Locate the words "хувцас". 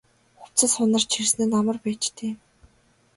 0.39-0.71